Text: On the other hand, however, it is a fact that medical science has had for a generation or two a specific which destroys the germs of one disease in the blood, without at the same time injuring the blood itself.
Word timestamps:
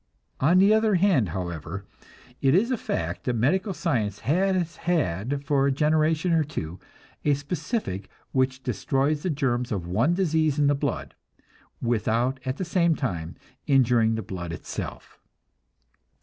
On 0.39 0.57
the 0.57 0.73
other 0.73 0.95
hand, 0.95 1.29
however, 1.29 1.85
it 2.41 2.55
is 2.55 2.71
a 2.71 2.75
fact 2.77 3.25
that 3.25 3.35
medical 3.35 3.71
science 3.71 4.21
has 4.21 4.77
had 4.77 5.45
for 5.45 5.67
a 5.67 5.71
generation 5.71 6.31
or 6.31 6.43
two 6.43 6.79
a 7.23 7.35
specific 7.35 8.09
which 8.31 8.63
destroys 8.63 9.21
the 9.21 9.29
germs 9.29 9.71
of 9.71 9.85
one 9.85 10.15
disease 10.15 10.57
in 10.57 10.65
the 10.65 10.73
blood, 10.73 11.13
without 11.83 12.39
at 12.45 12.57
the 12.57 12.65
same 12.65 12.95
time 12.95 13.35
injuring 13.67 14.15
the 14.15 14.23
blood 14.23 14.51
itself. 14.51 15.19